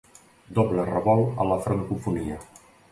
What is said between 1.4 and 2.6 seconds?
a la francofonia.